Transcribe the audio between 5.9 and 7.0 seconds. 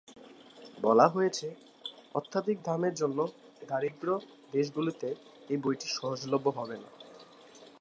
সহজলভ্য হবে না।